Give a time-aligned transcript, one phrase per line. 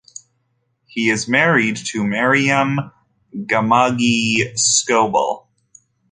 [0.87, 2.91] He is married to Maryam
[3.45, 5.45] Ghaemmaghami Scoble.